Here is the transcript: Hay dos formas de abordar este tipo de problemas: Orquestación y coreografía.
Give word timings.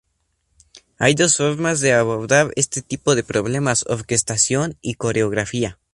Hay 0.97 1.13
dos 1.13 1.37
formas 1.37 1.79
de 1.79 1.93
abordar 1.93 2.51
este 2.55 2.81
tipo 2.81 3.13
de 3.13 3.21
problemas: 3.23 3.85
Orquestación 3.87 4.75
y 4.81 4.95
coreografía. 4.95 5.77